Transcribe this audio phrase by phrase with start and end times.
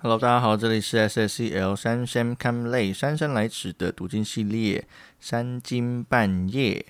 [0.00, 4.86] Hello，大家好，这里是 SSCL 三山 come 泪姗姗来迟的读经系列
[5.18, 6.86] 三更半夜。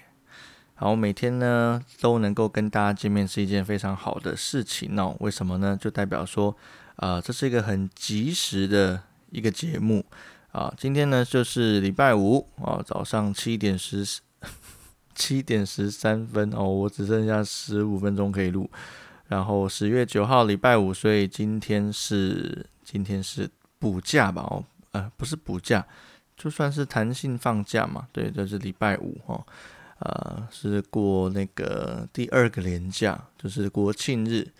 [0.74, 5.16] 好，每天呢都能够跟大家见面是一件非常好的事情哦。
[5.20, 5.74] 为什么呢？
[5.80, 6.54] 就代表说，
[6.96, 10.04] 啊，这是一个很及时的一个节目
[10.52, 10.70] 啊。
[10.76, 14.04] 今天呢就是礼拜五啊，早上七点十
[15.16, 18.70] 七点十三分哦，我只剩下十五分钟可以录。
[19.28, 23.46] 然后十月九号礼拜五，所以今天是今天是
[23.78, 24.40] 补假吧？
[24.40, 25.86] 哦，呃，不是补假，
[26.38, 28.08] 就算是弹性放假嘛。
[28.10, 29.46] 对，这是礼拜五哦，
[29.98, 34.50] 呃，是过那个第二个连假，就是国庆日。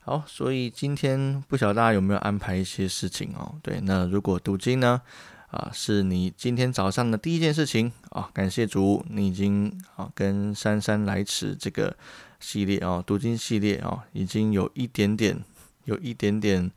[0.00, 3.54] 好，所以今天不晓得大家有没有安排一些事情哦？
[3.62, 5.02] 对，那如果读经呢？
[5.50, 8.28] 啊，是你今天早上的第一件事情啊！
[8.32, 11.94] 感谢主，你已经啊跟姗姗来迟这个
[12.40, 15.44] 系列啊读经系列啊，已经有一点点
[15.84, 16.68] 有一点点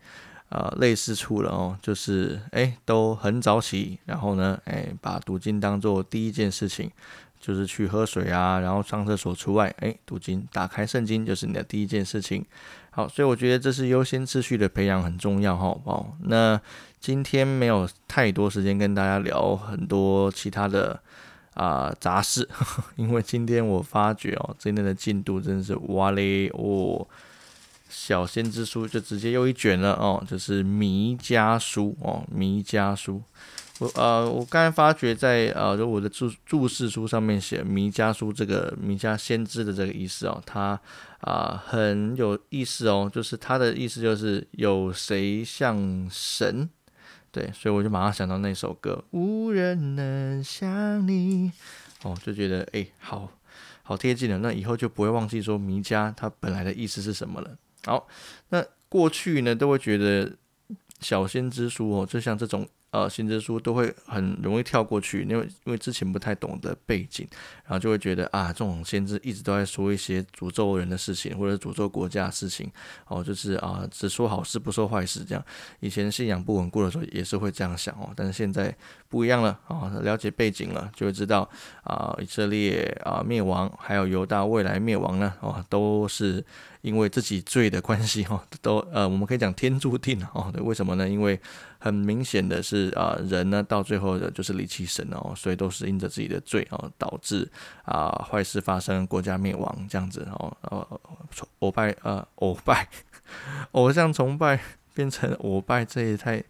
[0.50, 6.92] 啊类似处了哦，就是哎都很早起，然后呢哎把读经当做第一件事情。
[7.40, 9.74] 就是去喝水啊，然后上厕所除外。
[9.80, 12.44] 哎，读经，打开圣经就是你的第一件事情。
[12.90, 15.80] 好，所以我觉得这是优先次序的培养很重要哈。
[15.86, 16.60] 哦，那
[17.00, 21.00] 今天没有太多时间跟大家聊很多其他的
[21.54, 22.50] 啊杂事，
[22.98, 27.08] 因为今天我发觉哦，今天的进度真的是哇嘞哦，
[27.90, 33.22] 小先知书就直接又一卷了哦，就是弥迦书哦，弥迦书。
[33.80, 40.80] 我呃，我刚才发觉在呃，就我的注注释书上面写弥迦书这个弥迦先知的这个意思哦，它
[41.20, 46.68] 啊很有意思哦，就是它的意思就是有谁像神，
[47.32, 51.52] 对，所以我就马上想到那首歌无人能像你，
[52.02, 53.32] 哦，就觉得哎，好
[53.84, 57.56] 好贴近了，那以后就不会忘记说弥迦它本来的意思是什么了。
[57.86, 58.08] 好，
[58.50, 60.32] 那过去呢都会觉得
[61.00, 62.68] 小先知书哦，就像这种。
[62.90, 67.28] 呃，新知书都会很容易跳过去，因为因为之前不太懂得背景，
[67.66, 72.72] 然后就会觉得啊，这种先知一直都在说一些诅咒人的事情，或者诅咒国家的事情，
[73.08, 75.46] 哦，就是啊，只说好事不说坏事这样。
[75.82, 78.74] 以前信仰不稳固的时候也是会这样想哦，但是现在
[79.10, 81.48] 不一样了啊，了解背景了，就会知道
[81.84, 86.44] 啊，以色列啊灭亡，还有犹大未来灭亡呢，哦，都是。
[86.82, 90.50] 因为自己罪的关系哈， 都呃，我们可以讲天注定哦。
[90.54, 91.08] 对，为什么呢？
[91.08, 91.40] 因为
[91.80, 97.50] 很明显的是啊，人呢到最后的就是离弃神哦，所以都是因着自己的罪哦，导致
[97.84, 100.56] 啊坏事发生，国家灭亡这样子哦。
[100.62, 101.00] 呃，
[101.60, 102.88] 偶拜呃偶拜
[103.72, 104.60] 偶像崇拜
[104.94, 106.44] 变成偶拜，这也太。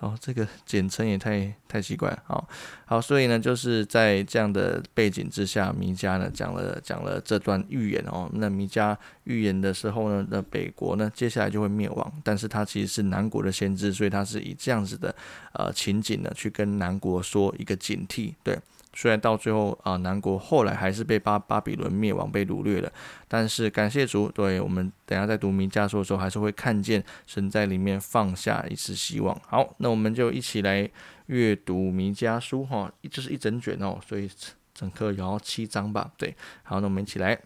[0.00, 2.44] 哦，这个 简称也太太奇怪哦。
[2.84, 8.28] 好，所以呢，就是在这样的背景之下，弥迦呢讲了讲了这段预言哦。
[8.34, 15.14] 那弥迦预言的时候呢，那北国呢接下来就会灭亡，但是他其实是南国的先知，所以他是以这样子的
[15.52, 18.58] 呃情景呢去跟南国说一个警惕，对。
[18.96, 22.90] 虽然到最后啊，南国后来还是被巴巴比伦灭亡、被掳掠了，
[23.26, 29.36] 但是感谢主，对我们等下在读弥迦书的时候，还是会看见神在里面放下一丝希望。
[29.48, 30.88] 好，那我们就一起来
[31.26, 34.30] 阅读弥迦书哈，这是一整卷哦，所以
[34.72, 36.12] 整课有七章吧？
[36.16, 37.36] 对，好，那我们一起来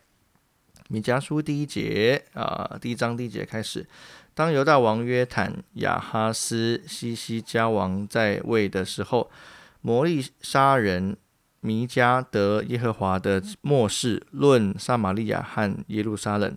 [0.88, 3.86] 弥迦书第一节啊，第一章第一节开始，
[4.34, 9.30] 当犹大王约坦、亚哈斯、西西加王在位的时候，
[9.80, 11.16] 摩利沙人。
[11.60, 16.56] 弥迦得耶和华的末世论撒玛利亚和耶路撒冷，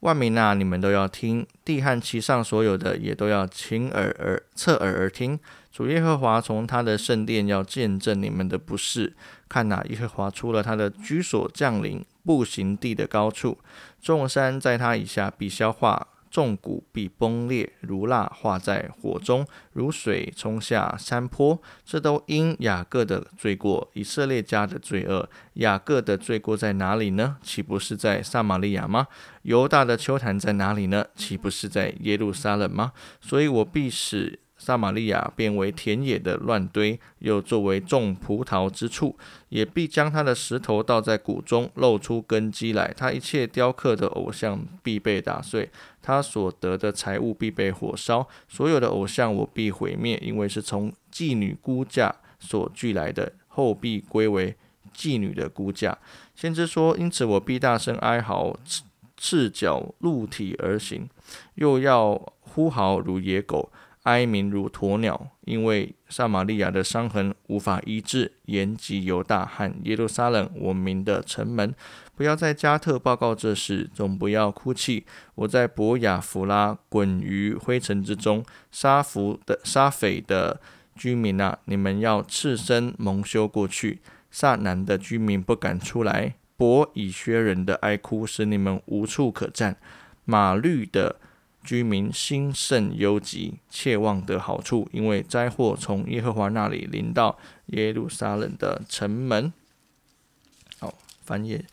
[0.00, 5.38] 万民啊，你们都要听；地和其上所有的也都要倾耳而侧耳而听。
[5.72, 9.14] 主耶和华从他的圣殿要见证你们的不是。
[9.48, 13.58] 看哪，耶和华出了他的居所降临，步行地的高处，
[14.00, 16.08] 众山在他以下必消化。
[16.34, 21.62] 纵谷必崩裂，如蜡化在火中，如水冲下山坡。
[21.84, 25.30] 这都因雅各的罪过，以色列家的罪恶。
[25.52, 27.36] 雅各的罪过在哪里呢？
[27.40, 29.06] 岂不是在撒玛利亚吗？
[29.42, 31.06] 犹大的秋坛在哪里呢？
[31.14, 32.90] 岂不是在耶路撒冷吗？
[33.20, 34.40] 所以我必使。
[34.64, 39.14] 撒玛利亚变为田野的乱堆，又作为种葡萄之处，
[39.50, 42.90] 也必将他的石头倒在谷中，露出根基来。
[42.96, 48.26] 他一切雕刻的偶像必被打碎，他所得的财物必被火烧。
[48.48, 54.56] 所有的偶像我必毁灭，因为是从妓女估价所聚来的，后必归为
[54.96, 55.98] 妓女的估价。
[56.34, 58.82] 先知说：因此我必大声哀嚎，赤
[59.18, 61.06] 赤脚露体而行，
[61.56, 63.70] 又要呼嚎如野狗。
[64.04, 68.32] 哀鸣如鸵鸟，因为撒玛利亚的伤痕无法医治。
[68.44, 71.74] 延及犹大和耶路撒冷，我民的城门，
[72.14, 75.06] 不要在加特报告这事，总不要哭泣。
[75.34, 80.60] 我在伯雅弗拉滚于灰尘之中，沙弗的沙斐的
[80.94, 84.00] 居民啊，你们要赤身蒙羞过去。
[84.30, 86.34] 萨南的居民不敢出来。
[86.58, 89.78] 伯以薛人的哀哭使你们无处可站。
[90.26, 91.16] 马律的。
[91.64, 99.52] 居民心甚忧急，切望得好处，因为灾祸从耶和华那里临到耶路撒冷的城门。
[100.78, 100.94] 好，
[101.24, 101.64] 翻页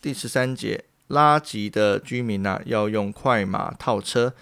[0.00, 4.34] 第十三节，拉吉的居民呐，要用快马套车。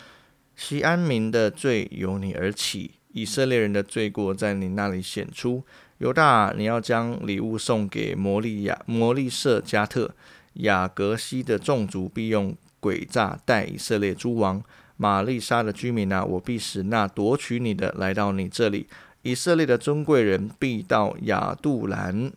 [0.55, 5.65] 西安民的罪由你而起，以色列人的罪过在你那里显出。
[5.99, 10.15] 犹大，你要将礼物送给摩利亚、摩利舍加特、
[10.55, 12.55] 雅各西的众族，必用。
[12.85, 14.63] 诡诈待以色列诸王，
[14.99, 18.87] 玛丽莎的居民啊，我必使那夺取你的来到你这里。
[19.23, 22.31] 以色列的尊贵人必到亚杜兰。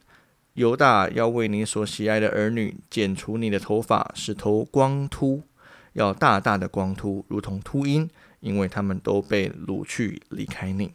[0.54, 5.44] 犹大要为你所喜爱的儿女剪除你的头发，使头光秃，
[5.94, 8.10] 要大大的光秃，如同秃鹰，
[8.40, 10.94] 因为他们都被掳去离开你。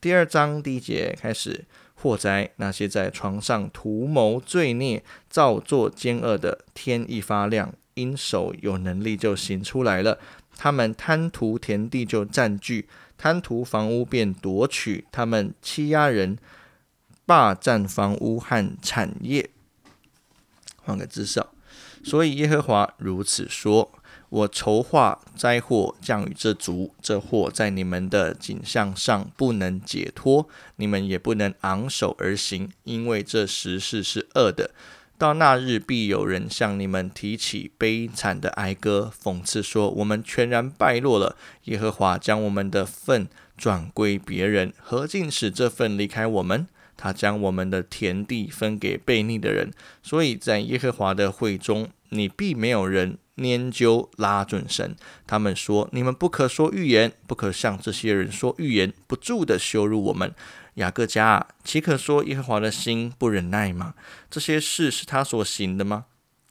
[0.00, 1.64] 第二章第一节开始，
[1.94, 7.72] 祸灾那些在床上图谋罪孽、造作奸恶的，天一发亮。
[7.94, 10.18] 因手有能力就行出来了，
[10.56, 16.38] 他们贪图田地就占据，贪图房屋便夺取，他们欺压人，
[17.26, 19.50] 霸占房屋和产业。
[20.84, 21.44] 换个姿势，
[22.02, 23.92] 所以耶和华如此说：
[24.28, 34.72] 我筹划灾祸降雨这族，这祸在你们的景象上不能解脱，你们也不能昂首而行，因为这时事是恶的。
[35.22, 41.36] 到那日，必有人向你们提起悲惨的哀歌，讽刺说：“我们全然败落了。
[41.66, 46.66] 耶和华将我们的份转归别人，何竟使这份离开我们？
[46.96, 49.70] 他将我们的田地分给悖逆的人。
[50.02, 54.96] 所以在耶和华的会中，你必没有人拈阄拉准绳。
[55.24, 60.34] 他们说：你们不可说预言，不可向这些人说预言，不住的羞辱我们。”
[60.74, 63.94] 雅各家，岂可说耶和华的心不忍耐吗？
[64.30, 66.06] 这些事是他所行的吗？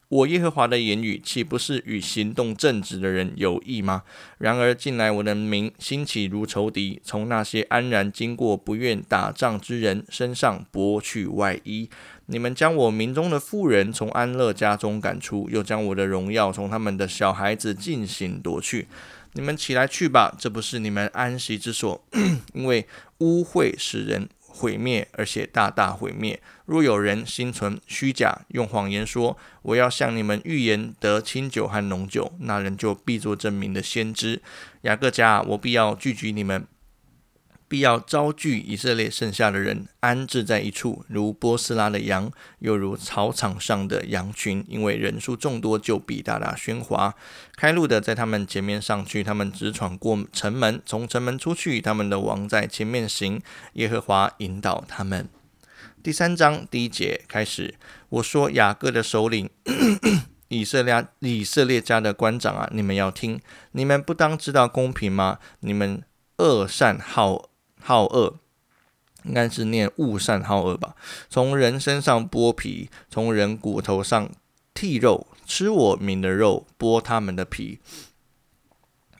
[0.10, 4.04] 我耶和华的言语岂不是与行动正直的人有益吗？
[4.38, 11.90] 然而近来我的名兴起如仇敌，从那些安然经过不愿打仗之人身上剥去外衣。
[12.26, 18.88] 你们将我民中的妇人从安乐家中赶出，又将我的荣耀从他们的小孩子进行夺去。
[19.33, 22.04] 你们起来去吧，这不是你们安息之所，
[22.54, 22.88] 因为
[23.19, 26.42] 污秽使人毁灭，而且大大毁灭。
[26.66, 34.42] 若有人心存虚假，用谎言说我要向你们预言得清酒和浓酒，那人就必作证明的先知。
[34.81, 36.68] 雅各家，我必要聚集你们。
[37.72, 42.30] 必要招聚以色列剩下的人，安置在一处，如波斯拉的羊，
[42.60, 44.66] 又如草场上的羊群。
[44.68, 47.16] 因为人数众多，就必大大喧哗。
[47.56, 53.42] 开路的在他们前面上去，他们直闯过城门，从城门出去，他们的王在前面行。
[53.76, 55.30] 耶和华引导他们。
[56.04, 57.76] 第三章第一节开始，
[58.10, 59.50] 我说雅各的首领，
[60.50, 63.40] 以色列以色列家的官长啊，你们要听，
[63.72, 65.40] 你们不当知道公平吗？
[65.62, 66.04] 你们
[66.40, 67.50] 恶善好。
[67.83, 68.36] 好恶，
[69.24, 70.95] 应该是念恶善好恶吧。
[71.30, 74.30] 从人身上剥皮，从人骨头上
[74.75, 77.80] 剔肉，吃我民的肉，剥他们的皮，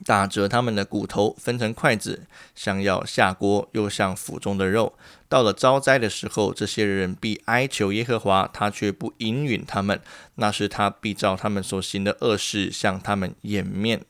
[0.05, 4.93] 打折他们的骨头，分成筷子，想要下锅，又像腹中的肉。
[5.27, 10.00] 到了招灾的时候，这些人必哀求耶和华，他却不应允他们。
[10.36, 14.05] 那时他必照他们所行的恶事向他们掩面。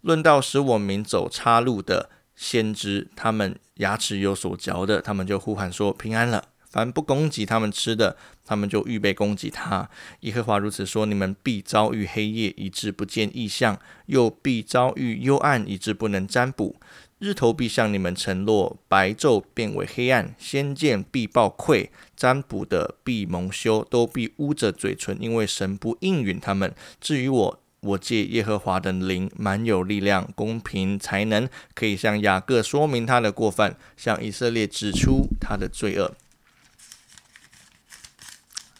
[0.00, 2.08] 论到使我民走岔路的。
[2.36, 6.44] 先知他们牙齿有所嚼的，他们就呼喊说平安了。
[6.70, 9.88] 凡不攻击他们吃的，他们就预备攻击他。
[10.20, 13.76] 耶和华如此说：你们必遭遇黑夜，以致不见异象；
[14.06, 16.74] 又必遭遇幽暗，以致不能占卜。
[17.20, 20.34] 日头必向你们沉落，白昼变为黑暗。
[20.36, 26.74] 先见必报愧，占卜的必蒙羞，都必捂着嘴唇，因为神不应允他们。
[27.00, 36.14] 至于我，我借耶和华的灵，满有力量、公平、才能，可以向雅各说明他的过犯，向以色列指出他的罪恶。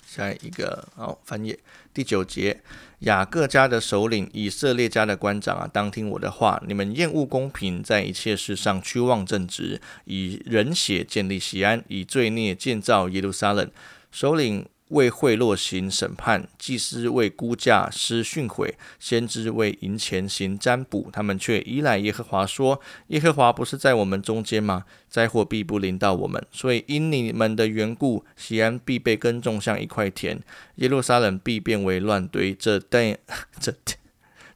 [0.06, 1.58] 下一个，好，翻页
[1.92, 2.62] 第九节，
[3.00, 6.62] 雅各家的首领，以色列家的官长啊，当听我的话。
[6.66, 13.70] 你们厌恶公平，在一切事上屈望正直，以人血建立西安，以罪孽建造耶路撒冷。
[14.10, 14.66] 首领。
[14.94, 21.10] 为贿赂行审判，祭司为估价施训诲，先知为银钱行占卜。
[21.12, 24.84] 他们却依赖耶和华，说：耶和华不是在我们中间吗？
[25.10, 26.44] 灾祸必不临到我们。
[26.52, 30.40] 所以因你们的缘故，西安必被耕种像一块田，
[30.76, 32.54] 耶路撒冷必变为乱堆。
[32.54, 33.18] 这殿，
[33.58, 33.74] 这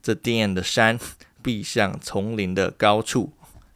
[0.00, 0.99] 这殿的山
[1.42, 3.33] 必向丛林的高处。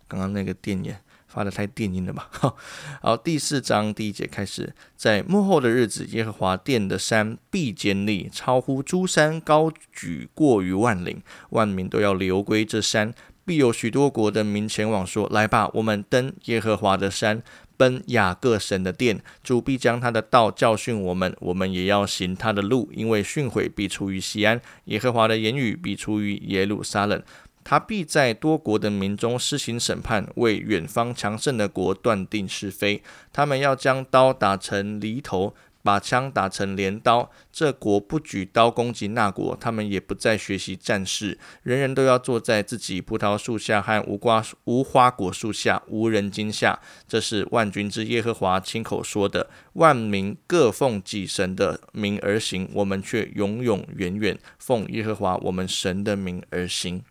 [0.07, 1.01] 刚刚那个电眼。
[1.33, 2.29] 发的太电音了吧？
[3.01, 13.15] 好，第四章第一节开始，在幕后的日子，耶和华殿的山必坚立，超乎诸山，高举过于万岭，万民都要流归这山。
[13.45, 17.43] 必有许多国的民前往，说：“来吧，我们登耶和华的山，
[17.77, 19.21] 奔雅各神的殿。
[19.43, 27.21] 主必将他的道教训我们，我们也要行他的路，因为训诲必出于西安，耶和华的言语必出于耶路撒冷。”
[27.65, 33.03] 他必在多国的民中施行审判，为远方强盛的国断定是非。
[33.33, 37.31] 他们要将刀打成犁头，把枪打成镰刀。
[37.53, 41.39] 这国不举刀攻击那国，他们也不再学习战事。
[41.63, 46.79] 人人都要坐在自己葡萄树下和无瓜无花果树下，无人惊吓。
[47.09, 49.51] 这是万军之耶和华亲口说的。
[49.75, 57.03] 万民各奉己神的名而行，我们却永永远远奉耶和华我们神的名而行。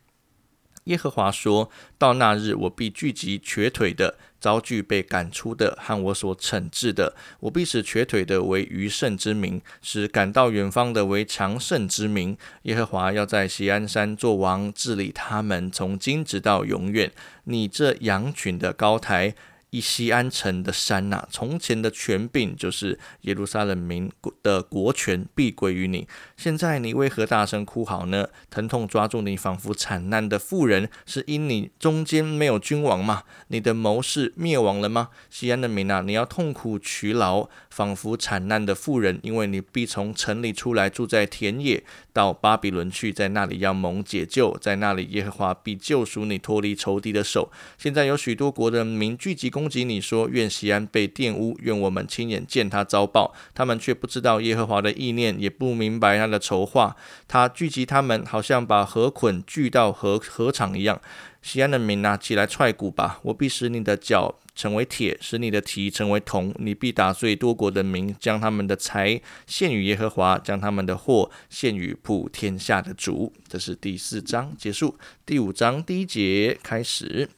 [0.85, 7.15] 耶和华说：“到那日，我必聚集瘸腿的，遭拒被赶出的，和我所惩治的。
[7.41, 12.35] 我必使瘸腿的为余圣之名，使赶到远方的为强盛之名。
[12.63, 17.11] 耶和华要在锡安山做王，治理他们，从今直到永远。
[17.43, 19.35] 你这羊群的高台。”
[19.71, 24.11] 以西安城的山呐，从前的权柄就是耶路撒冷民
[24.43, 26.07] 的国权必归于你。
[26.35, 28.27] 现在你为何大声哭嚎呢？
[28.49, 33.23] 疼痛抓住你，仿佛惨难的妇人，是因你中间没有君王吗？
[33.47, 35.07] 你的谋士灭亡了吗？
[35.29, 41.81] 西安的民啊，你要痛苦劬劳，仿佛惨难的妇人，因为你必从城里出来，住在田野，
[42.13, 47.49] 到巴比伦去，在那里要蒙解救，在那里耶和华必救赎你，脱离仇敌的手。
[47.77, 53.33] 现在有许多国的民聚集攻击你，说愿西安被玷污，愿我们亲眼见他遭报。
[53.55, 56.95] 他们却不知道耶和华的意念，也不明白他的筹划。
[57.27, 61.01] 他聚集他们，好像把河捆聚到河河场一样。
[61.41, 63.19] 西安的民啊，起来踹鼓吧！
[63.23, 66.53] 我必使你的脚成为铁，使你的蹄成为铜。
[66.59, 73.33] 你必打碎多国的民，将他们的财献与耶和华，将他们的货献与普天下的主。
[73.47, 74.97] 这是第四章结束。
[75.25, 77.29] 第五章第一节开始。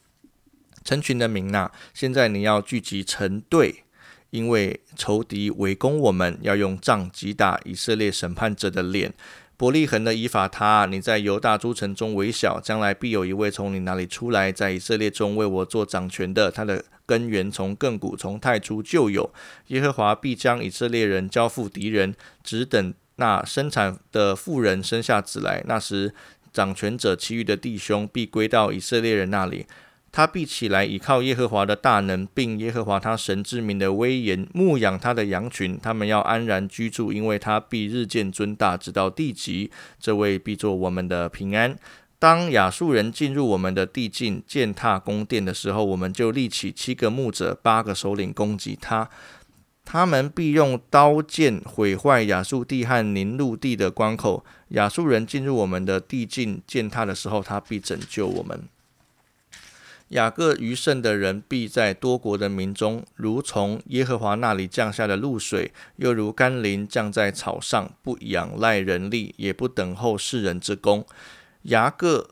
[0.84, 3.84] 成群的民呐，现在你要聚集成队，
[4.32, 9.14] 因为仇敌围攻我们，要用杖击打以色列审判者的脸。
[9.56, 16.52] 伯利恒的以法他，你在犹大诸城中微小，将来必有一位从你那里出来，在以色列中为我做掌权的。
[16.52, 19.32] 他的根源从亘古从太初就有。
[19.68, 25.64] 耶和华必将以色列人交付敌人，只等那生产的妇人生下子来。
[25.68, 26.14] 那时
[26.52, 29.68] 掌权者其余的弟兄必归到以色列人那里。
[30.16, 35.80] 他必起来，倚靠耶和华的大能，并耶和华他神之名的威严，牧养他的羊群。
[35.82, 39.72] 他们要安然居住，因为他必日渐尊大，直到地极。
[40.00, 41.76] 这位必做我们的平安。
[42.20, 49.10] 当亚述人进入我们的地境，践踏宫殿的时候，我们就立起七个牧者、八个首领攻击他。
[49.84, 54.46] 他们必用刀剑毁坏亚述地和宁陆地的关口。
[54.70, 58.70] 亚述人进入我们的地境践踏的时候，他必拯救我们。
[60.14, 71.06] 雅各余剩的人必在多国的民中，如从耶和华那里降下的露水，又如甘霖降在草上，不仰赖人力，也不等候世人之功。
[71.64, 72.30] 雅各。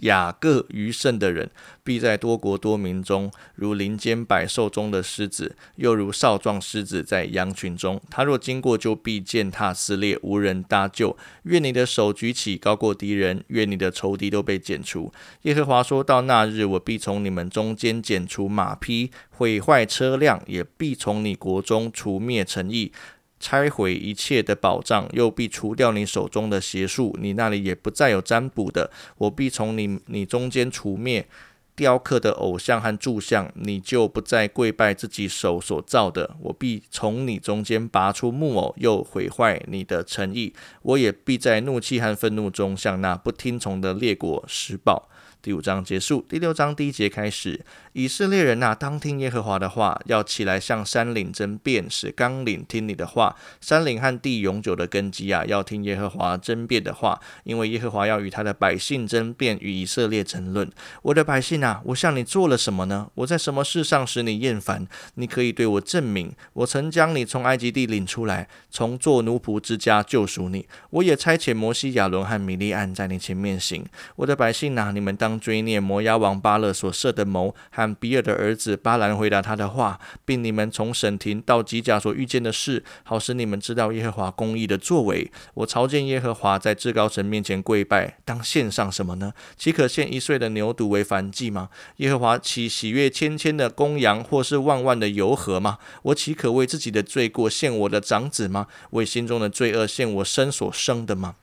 [0.00, 1.50] 雅各余剩的人，
[1.82, 8.00] 必在多国多民中，如林间百兽中的狮子，又如少壮狮子在羊群中。
[8.10, 11.16] 他若经过，就必践踏撕裂，无人搭救。
[11.44, 15.12] 愿你的手举起，高过敌人；愿你的仇敌都被剪除。
[15.42, 22.92] 耶和华说到那日，我必从你们中间剪除马匹，毁坏车辆，也必从你国中除灭诚意。
[23.40, 28.90] 拆毁一切的宝藏，又必除掉你手中的邪术，你那里也不再有占卜的。
[29.16, 31.26] 我必从你你中间除灭
[31.74, 36.36] 雕刻的偶像和柱像，你就不再跪拜自己手所造的。
[36.40, 40.52] 我必从你中间拔出木偶，又毁坏你的诚意。
[40.82, 45.08] 我也必在怒气和愤怒中向那不听从的列国施暴。
[45.42, 47.64] 第五章结束，第六章第一节开始。
[47.94, 53.34] 以色列人呐，当听耶和华的话，要起来向山岭争辩，使纲领听你的话。
[53.58, 60.70] 山岭和地永久的根基啊，要听耶和华争辩的话，因为耶和华要与他的百姓争辩，与以色列争论。
[61.00, 63.10] 我的百姓啊，我向你做了什么呢？
[63.14, 64.86] 我在什么事上使你厌烦？
[65.14, 66.30] 你可以对我证明。
[66.52, 70.68] 我曾将你从埃及地领出来，从做奴仆之家救赎你。
[70.90, 73.84] 我也差遣摩西、亚伦和米利安在你前面行。
[74.16, 85.30] 我的百姓啊，你们当追念摩押王巴勒所设的谋，和比尔的儿子巴兰回答他的话，并你们从审庭到吉甲所遇见的事，好使你们知道耶和华公义的作为。
[85.54, 89.32] 我朝见耶和华，在至高神面前跪拜，当献上什么呢？
[89.56, 91.68] 岂可献一岁的牛犊为燔祭吗？
[91.98, 95.78] 耶和华岂喜悦千千的公羊，或是万万的油和吗？
[96.04, 98.66] 我岂可为自己的罪过献我的长子吗？
[98.90, 101.34] 为心中的罪恶献我生所生的吗？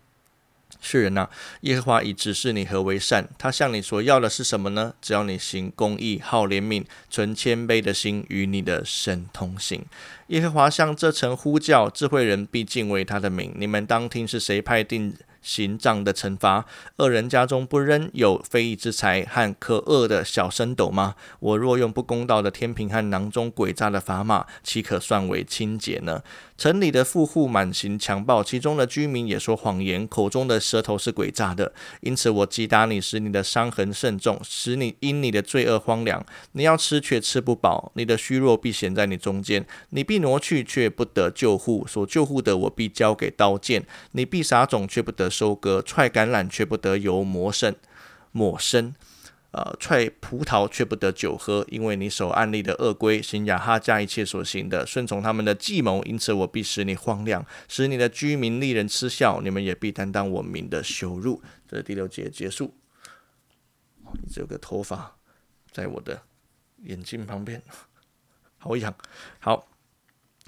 [0.79, 1.27] 世人呐，
[1.62, 3.27] 耶和华已指示你何为善。
[3.38, 4.93] 他向你所要的是什么呢？
[5.01, 9.84] 只要你行公义、好怜悯、存谦卑的心，与你的神同行。
[10.27, 13.53] 耶和华向这城呼叫，智慧人必敬畏他的名。
[13.57, 15.13] 你们当听是谁派定？
[15.48, 16.66] 行杖的惩罚，
[16.98, 21.16] 恶人家中不仍有非义之财和可恶的小升斗吗？
[21.39, 26.22] 我若用不公道的天平和囊中诡诈的砝码，岂可算为清洁呢？
[26.58, 31.72] 城里的富户满行强暴，其中的居民也说谎言，口中的舌头是诡诈的。
[32.01, 36.25] 因此我击打你，使你的伤痕甚重，使你因你的罪恶荒凉。
[36.54, 43.86] 你要吃却吃不饱，你的虚弱必显在你中间，你必挪去却不得救护，所救护的我必交给刀剑。
[44.13, 47.75] 你必撒种却不得收割，踹橄榄却不得油磨生，
[48.32, 48.96] 抹生。
[49.51, 61.41] 呃，踹葡萄却不得酒喝，因为你守暗利的恶规，行亚哈加一切所行的，顺从他们的计谋，因此我必使你荒凉，使你的居民令人嗤笑，你们也必担当我民的羞辱。
[61.67, 62.74] 这是第六节结束。
[64.32, 65.17] 这个头发
[65.72, 66.24] 在我的
[66.84, 67.62] 眼睛旁边，
[68.58, 68.94] 好痒。
[69.39, 69.67] 好，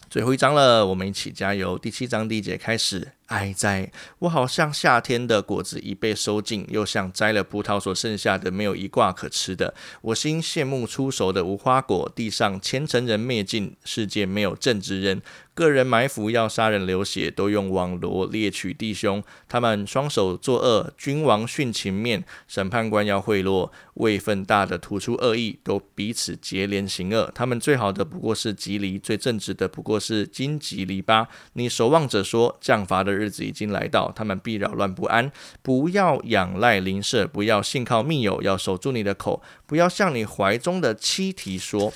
[0.09, 1.77] 最后一章了，我们一起加油。
[1.77, 3.13] 第七章第一节开始。
[3.29, 3.91] 哀哉！
[4.19, 9.73] 我好像夏天的果子已被收尽，又像摘了葡萄所剩下的没有一挂可吃的。
[10.01, 15.21] 我心羡慕出熟的无花果，地上虔诚人灭尽，世界没有正直人。
[15.53, 19.21] 个人埋伏要杀人流血，都用网罗猎取弟兄。
[19.49, 27.29] 他们双手作恶，君王殉情面，审判官要贿赂，位分大的吐出恶意，都彼此结连行恶。
[27.35, 31.27] 他们最好的不过是吉离，最正直的不过是荆棘篱笆。
[31.53, 33.18] 你守望者说降罚的。
[33.19, 35.31] 日子已经来到，他们必扰乱不安。
[35.61, 41.91] 不要仰赖邻舍，不要信靠密友，要守住你的口，不要向你怀中的妻提说，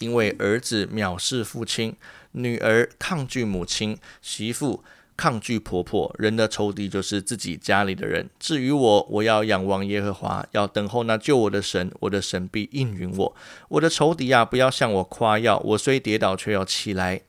[0.00, 1.94] 因为儿子藐视父亲，
[2.32, 4.82] 女儿抗拒母亲，媳妇
[5.16, 6.14] 抗拒婆婆。
[6.18, 8.28] 人的仇敌就是自己家里的人。
[8.38, 11.90] 至于我，我要仰望耶和华，要等候那救我的神。
[12.00, 13.36] 我的神必应允我。
[13.68, 15.58] 我的仇敌啊，不要向我夸耀。
[15.58, 17.22] 我虽跌倒，却要起来。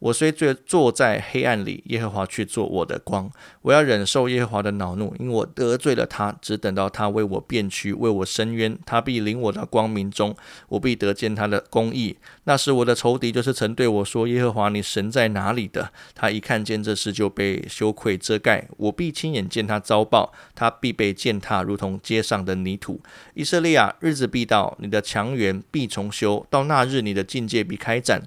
[0.00, 3.30] 我虽坐坐在黑暗里，耶和华却做我的光。
[3.62, 6.34] 我要忍受耶和华的恼怒，因为我得罪了他。
[6.40, 10.34] 只等到他为我辩屈，为我伸冤，他必领我到光明中，
[10.70, 12.16] 我必得见他的公义。
[12.44, 18.66] 那时我的仇敌就是曾对我说：“耶和华，你神在哪里的？”他一看见这事，就被羞愧遮盖。
[18.78, 23.00] 我必亲眼见他遭报，他必被践踏，如同街上的泥土。
[23.34, 26.46] 以色列啊，日子必到，你的强援必重修。
[26.48, 28.22] 到那日，你的境界必开展。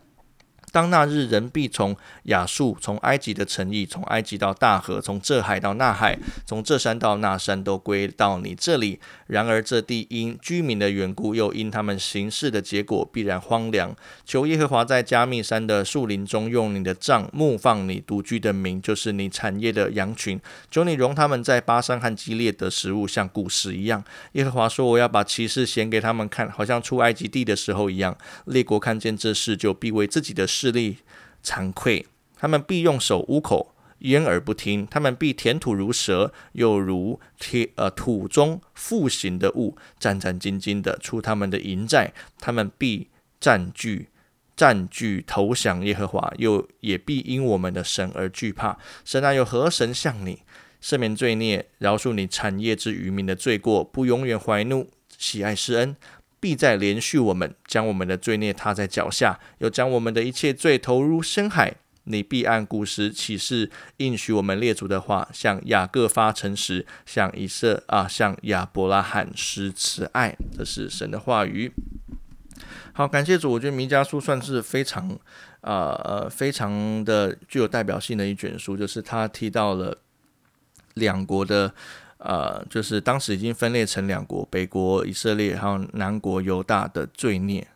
[0.74, 9.00] 当那日，人必从亚述，从埃及的城邑，从埃及到大河，从这海到那海，从这山到那山，都归到你这里。
[9.28, 13.96] 然而这地因居民的缘故，又因他们行事的结果，必然荒凉。
[14.26, 20.42] 求耶和华在加密山的树林中，用你的杖牧放你独居的民，就是你产业的羊群。
[20.72, 24.04] 求你容他们在巴山和基列的食物，像古时一样。
[24.32, 28.18] 耶和华说：“我要把骑士显给他们看，好像出埃及地的时候一样。
[28.46, 31.00] 列国看见这事，就必为自己的事。”势力
[31.44, 32.06] 惭愧，
[32.38, 42.14] 他们必用手捂口，掩耳不听；他们必填土如蛇，又如铁呃土中复形的物，战战兢兢的出他们的营寨。
[42.40, 43.10] 他们必
[43.42, 44.08] 占据
[44.56, 48.78] 占据投降耶和华，又也必因我们的神而惧怕。
[49.04, 50.44] 神啊，有何神像你
[50.82, 55.98] 赦免罪孽，饶恕你产业之渔民的罪过，不永远怀怒，喜爱施恩。
[56.44, 61.76] 必再连续我们，将我们的罪孽踏在脚下，又将我们的一切罪投入深海。
[62.04, 70.36] 你必按古时启示应许我们列祖的话，向雅各发诚实，向以色啊，向亚伯拉罕施慈爱。
[70.58, 71.72] 这是神的话语。
[72.92, 73.50] 好，感谢主。
[73.50, 75.18] 我觉得弥迦书算是非常
[75.62, 79.98] 啊呃非常的具有代表性的一卷书，就是他提到了
[80.96, 81.74] 两国的。
[82.26, 87.68] 呃，就是当时已经分裂成两国，北国以色列还有南国犹大的罪孽，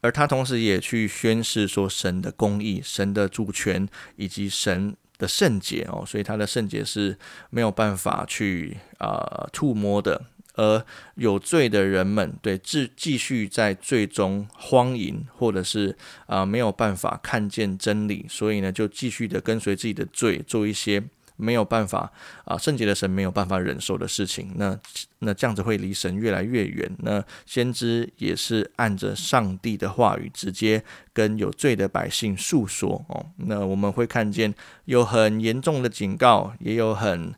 [0.00, 7.16] 而他同时也去宣示说神的公义、神的主权以及神的圣洁哦，所以他的圣洁是
[7.50, 10.20] 没有办法去啊触摸的。
[10.56, 21.02] 而有罪的人们，对继继续在最终荒淫，或者是啊没有办法看见真理，所以呢就继续的跟随自己的罪，做一些。
[21.36, 22.12] 没有办法
[22.44, 24.78] 啊，圣洁的神没有办法忍受的事情，那
[25.18, 26.90] 那这样子会离神越来越远。
[26.98, 33.26] 那先知也是按着上帝的话语，直接跟有罪的百姓诉说哦。
[33.36, 37.34] 那我们会看见有很严重的警告，也有很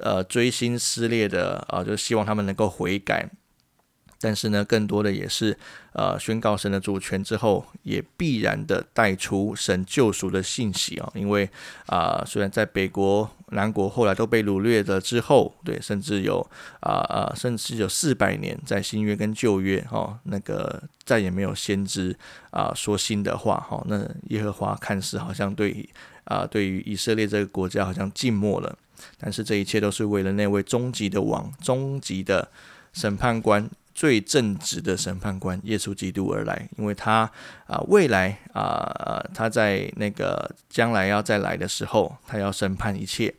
[0.00, 3.28] 呃锥心撕裂的啊，就希望他们能够悔改。
[4.18, 5.56] 但是呢，更多的也是，
[5.92, 11.12] 呃，宣告神的主权之后，也必然的带出神救赎的信息啊。
[11.14, 11.48] 因为
[11.84, 16.40] 啊，虽然在北国、南国后来都被掳掠了之后，对，甚至有
[16.80, 22.16] 啊啊，甚至有四百年在新约跟旧约哈，那个再也没有先知
[22.50, 23.82] 啊说新的话哈。
[23.86, 25.88] 那耶和华看似好像对
[26.24, 28.76] 啊，对于以色列这个国家好像静默了，
[29.18, 32.48] 但是这一切都是为了那位终极的王、终极的
[32.92, 33.70] 审判官。
[33.96, 37.22] 最正直的审判官耶稣基督而来，因为他
[37.66, 43.34] 啊，未来啊，他在那个将来要再来的时候，他要审判一切。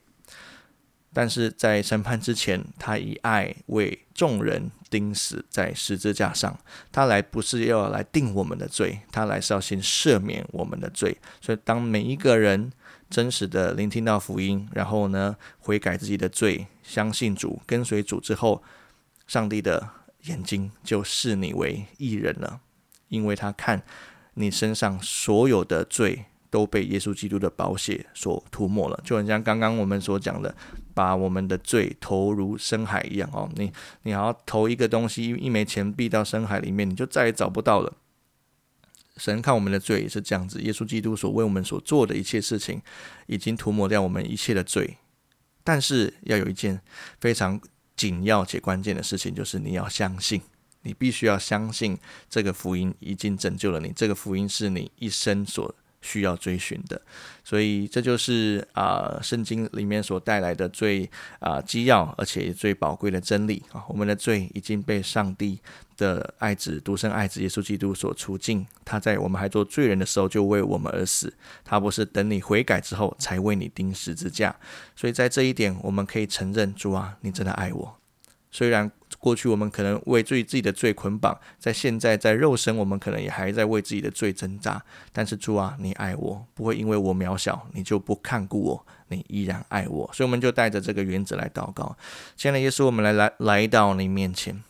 [1.13, 6.59] 但是在审判之前，他以爱为众人钉死在十字架上。
[6.91, 11.15] 他来不是要来定我们的罪，他来是要先赦免我们的罪。
[11.39, 12.71] 所以，当每一个人
[13.11, 18.63] 真实的聆听到福音，然后呢，悔改自己的罪，相信主，跟随主之后，
[19.27, 19.87] 上帝的。
[20.27, 22.61] 眼睛就视你为艺人了，
[23.07, 23.83] 因为他看
[24.35, 30.55] 你身上所有的罪都被耶稣基督的宝血所涂抹了，就很像刚刚我们所讲的，
[30.93, 33.49] 把我们的罪投入深海一样哦。
[33.55, 33.71] 你
[34.03, 37.93] 你好像投一个东西，一枚钱币到深海里面，你就再也找不到了。
[39.17, 42.81] 神看我们的罪也是这样子，耶稣基督所为我们所做的一切事情，
[43.25, 44.97] 已经涂抹掉我们一切的罪，
[45.63, 46.81] 但是要有一件
[47.19, 47.59] 非常。
[47.97, 50.39] 紧要且关键的事情就是你要相信，
[50.83, 51.97] 你必须要相信
[52.29, 55.75] 这个福音已经拯救了你，这个福音是你一生所。
[56.07, 57.01] 需要追寻的，
[57.43, 63.83] 所以这就是啊，圣经里面所带来的最啊基要而且最宝贵的真理啊。
[63.89, 65.59] 我们的罪已经被上帝
[65.97, 71.33] 的爱子独生爱子耶稣基督所除尽，他在我们还做罪人的时候就为我们而死，
[71.65, 74.55] 他不是等你悔改之后才为你钉十字架。
[74.95, 77.97] 所以在这一点，我们可以承认主啊，你真的爱我。
[78.49, 84.81] 虽然过去我们可能为罪自己的罪捆绑，在现在在肉身，我们可能也还在为自己的罪挣扎。
[85.11, 90.09] 但是主啊，你爱我，不会因为我渺小，你就不看顾我，你依然爱我。
[90.13, 91.95] 所以我们就带着这个原则来祷告。
[92.35, 94.63] 现在耶稣，我们来来来到你面前。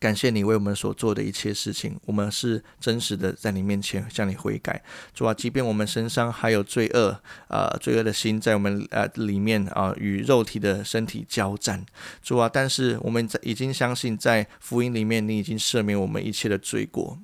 [0.00, 4.82] 感谢你为我们所做的一切事情，我们是真实的在你面前向你悔改。
[5.12, 11.84] 主啊，即便我们身上还有罪恶，呃，罪恶的心在我们呃里面啊，与肉体的身体交战。
[12.22, 17.18] 主啊，但是我们在已经相信，在福音里面，你已经赦免我们一切的罪过。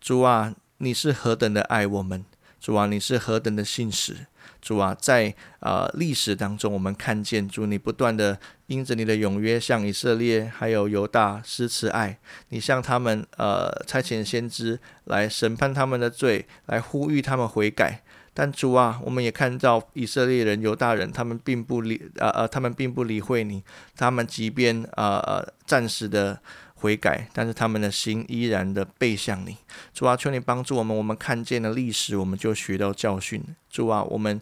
[0.00, 2.24] 主啊，你是何等的爱我们。
[2.58, 4.26] 主啊，你是何等的信实！
[4.64, 18.02] 主啊，在啊历史当中，我们看见主你不断的因着你的永约，向以色列还有犹大施慈爱，你向他们呃差遣先知来审判他们的罪，来呼吁他们悔改。
[18.32, 23.62] 但主啊，我们也看到以色列人、犹大人，他们并不理呃呃，他们并不理会你，
[23.94, 26.40] 他们即便呃呃暂时的。
[26.84, 29.56] 悔改，但是他们的心依然的背向你。
[29.94, 30.94] 主啊，求你帮助我们。
[30.94, 33.42] 我们看见了历史，我们就学到教训。
[33.70, 34.38] 主啊，我们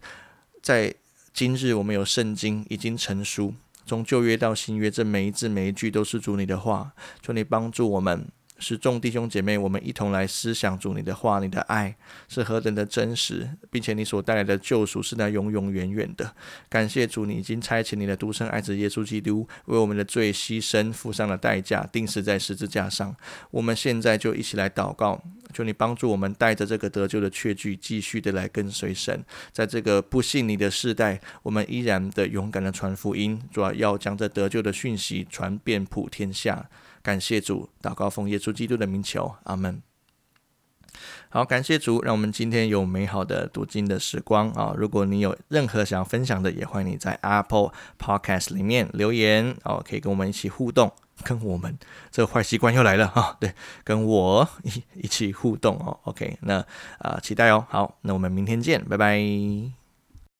[0.60, 0.92] 在
[1.32, 3.54] 今日，我们有圣经已经成书，
[3.86, 6.90] 从旧约到新约，这每一字每一句都是主你的话。
[7.22, 8.26] 求你帮助我们。
[8.62, 11.96] 是众弟兄姐妹，我们一同来思想主你的话，你的爱
[12.28, 16.32] 是何等的真实，并且你所带来的救赎是那永永远远的。
[16.68, 23.14] 感谢主，你已经差遣你的独生爱子耶稣基督为我们的罪牺牲，付上了代价，钉死在十字架上。
[23.50, 25.20] 我们现在就一起来祷告，
[25.52, 29.24] 求你帮助我们带着这个得救的确据，继续的来跟随神。
[29.50, 36.70] 在这个不信你的世代，我们依然的勇敢的传福音，主要要将这得救的讯息传遍普天下。
[37.02, 39.82] 感谢主，祷告奉耶稣基督的名求，阿门。
[41.30, 44.74] 好，感谢主，让我们今天有美好的读经的时光啊！
[44.76, 50.92] 如果你有任何想要分享的，也欢迎你在 Apple Podcast 里面留言哦，可以跟我们一起互动，
[51.24, 51.78] 跟我们
[52.10, 55.98] 这个坏习惯又来了哈，对，跟我一一起互动哦。
[56.04, 56.64] OK，那
[56.98, 57.64] 啊，期待哦。
[57.70, 59.81] 好，那我们明天见，拜拜。